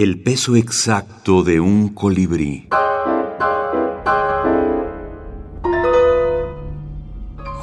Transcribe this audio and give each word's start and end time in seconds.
El 0.00 0.20
peso 0.20 0.54
exacto 0.54 1.42
de 1.42 1.58
un 1.58 1.88
colibrí. 1.88 2.68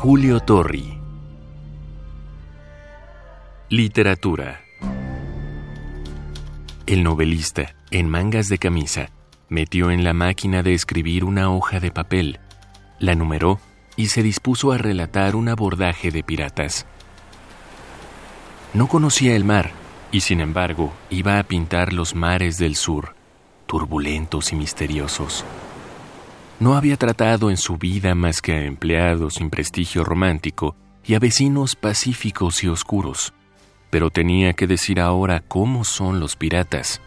Julio 0.02 0.42
Torri. 0.42 1.00
Literatura. 3.70 4.60
El 6.86 7.04
novelista, 7.06 7.78
en 7.90 8.10
mangas 8.10 8.50
de 8.50 8.58
camisa, 8.58 9.12
metió 9.48 9.90
en 9.90 10.04
la 10.04 10.12
máquina 10.12 10.62
de 10.62 10.74
escribir 10.74 11.24
una 11.24 11.50
hoja 11.50 11.80
de 11.80 11.92
papel, 11.92 12.42
la 13.00 13.16
numeró 13.16 13.62
y 13.96 14.08
se 14.08 14.24
dispuso 14.24 14.74
a 14.74 14.78
relatar 14.78 15.38
un 15.38 15.48
abordaje 15.48 16.12
de 16.12 16.22
piratas. 16.22 16.86
No 18.74 18.90
conocía 18.90 19.38
el 19.38 19.46
mar 19.46 19.85
y 20.16 20.22
sin 20.22 20.40
embargo 20.40 20.94
iba 21.10 21.40
a 21.40 21.44
pintar 21.44 21.92
los 21.92 22.16
mares 22.16 22.58
del 22.58 22.78
sur, 22.78 23.18
turbulentos 23.66 24.54
y 24.54 24.56
misteriosos. 24.56 25.44
No 26.58 26.78
había 26.78 26.96
tratado 26.96 27.50
en 27.50 27.58
su 27.58 27.76
vida 27.78 28.16
más 28.16 28.42
que 28.42 28.54
a 28.54 28.64
empleados 28.64 29.34
sin 29.34 29.50
prestigio 29.50 30.06
romántico 30.06 30.78
y 31.04 31.16
a 31.16 31.20
vecinos 31.20 31.76
pacíficos 31.76 32.64
y 32.64 32.70
oscuros, 32.70 33.34
pero 33.90 34.10
tenía 34.10 34.54
que 34.54 34.68
decir 34.68 35.02
ahora 35.02 35.42
cómo 35.42 35.84
son 35.84 36.22
los 36.22 36.38
piratas. 36.38 37.02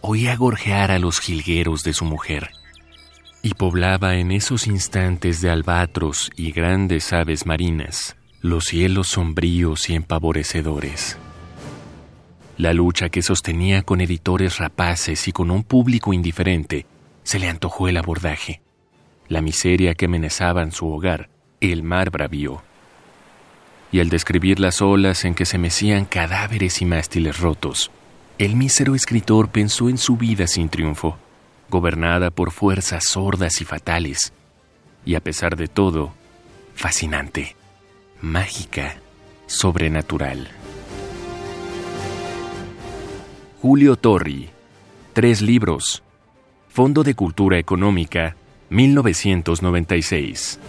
Oía 0.00 0.34
gorjear 0.34 0.90
a 0.90 0.98
los 0.98 1.20
jilgueros 1.20 1.84
de 1.84 1.92
su 1.92 2.04
mujer 2.04 2.50
y 3.42 3.54
poblaba 3.54 4.16
en 4.16 4.32
esos 4.32 4.66
instantes 4.66 5.40
de 5.40 5.50
albatros 5.50 6.32
y 6.34 6.50
grandes 6.50 7.12
aves 7.12 7.46
marinas 7.46 8.16
los 8.40 8.64
cielos 8.64 9.08
sombríos 9.08 9.90
y 9.90 9.94
empavorecedores. 9.94 11.18
La 12.58 12.72
lucha 12.72 13.08
que 13.08 13.22
sostenía 13.22 13.84
con 13.84 14.00
editores 14.00 14.58
rapaces 14.58 15.28
y 15.28 15.32
con 15.32 15.52
un 15.52 15.62
público 15.62 16.12
indiferente, 16.12 16.86
se 17.22 17.38
le 17.38 17.48
antojó 17.48 17.86
el 17.86 17.96
abordaje. 17.96 18.60
La 19.28 19.42
miseria 19.42 19.94
que 19.94 20.06
amenazaban 20.06 20.72
su 20.72 20.90
hogar, 20.90 21.28
el 21.60 21.84
mar 21.84 22.10
bravío. 22.10 22.60
Y 23.92 24.00
al 24.00 24.08
describir 24.08 24.58
las 24.58 24.82
olas 24.82 25.24
en 25.24 25.36
que 25.36 25.46
se 25.46 25.56
mecían 25.56 26.04
cadáveres 26.04 26.82
y 26.82 26.84
mástiles 26.84 27.38
rotos, 27.38 27.92
el 28.38 28.56
mísero 28.56 28.96
escritor 28.96 29.50
pensó 29.50 29.88
en 29.88 29.96
su 29.96 30.16
vida 30.16 30.48
sin 30.48 30.68
triunfo, 30.68 31.16
gobernada 31.70 32.32
por 32.32 32.50
fuerzas 32.50 33.04
sordas 33.04 33.60
y 33.60 33.64
fatales, 33.66 34.32
y 35.06 35.14
a 35.14 35.20
pesar 35.20 35.54
de 35.54 35.68
todo, 35.68 36.12
fascinante, 36.74 37.54
mágica, 38.20 38.96
sobrenatural. 39.46 40.48
Julio 43.60 43.96
Torri. 43.96 44.50
Tres 45.14 45.42
libros. 45.42 46.04
Fondo 46.68 47.02
de 47.02 47.14
Cultura 47.14 47.58
Económica, 47.58 48.36
1996. 48.70 50.60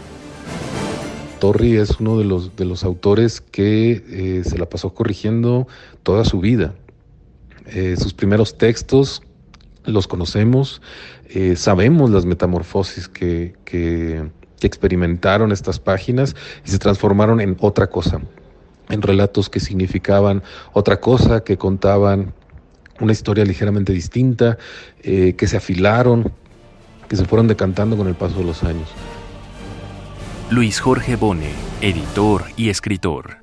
Torri 1.39 1.77
es 1.77 1.99
uno 1.99 2.17
de 2.17 2.25
los, 2.25 2.55
de 2.55 2.65
los 2.65 2.83
autores 2.83 3.41
que 3.41 4.03
eh, 4.09 4.41
se 4.43 4.57
la 4.57 4.67
pasó 4.67 4.95
corrigiendo 4.95 5.67
toda 6.01 6.25
su 6.25 6.39
vida. 6.39 6.73
Eh, 7.67 7.95
sus 7.95 8.15
primeros 8.15 8.57
textos 8.57 9.21
los 9.83 10.07
conocemos, 10.07 10.81
eh, 11.27 11.55
sabemos 11.57 12.09
las 12.09 12.25
metamorfosis 12.25 13.07
que, 13.07 13.53
que 13.65 14.23
experimentaron 14.61 15.51
estas 15.51 15.79
páginas 15.79 16.35
y 16.65 16.71
se 16.71 16.79
transformaron 16.79 17.39
en 17.39 17.55
otra 17.59 17.85
cosa, 17.85 18.19
en 18.89 19.03
relatos 19.03 19.47
que 19.47 19.59
significaban 19.59 20.41
otra 20.73 20.99
cosa, 20.99 21.43
que 21.43 21.55
contaban 21.55 22.33
una 23.00 23.11
historia 23.11 23.45
ligeramente 23.45 23.94
distinta, 23.94 24.58
eh, 25.02 25.33
que 25.38 25.47
se 25.47 25.58
afilaron, 25.58 26.31
que 27.08 27.16
se 27.16 27.25
fueron 27.25 27.47
decantando 27.47 27.97
con 27.97 28.08
el 28.08 28.16
paso 28.16 28.39
de 28.39 28.45
los 28.45 28.64
años. 28.64 28.89
Luis 30.50 30.80
Jorge 30.80 31.15
Bone, 31.15 31.52
editor 31.82 32.45
y 32.58 32.70
escritor. 32.70 33.38